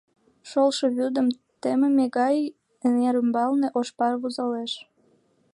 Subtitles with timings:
[0.49, 1.27] шолшо вӱдым
[1.61, 2.37] темыме гай
[2.85, 4.71] эҥер ӱмбалне ош пар вузалеш.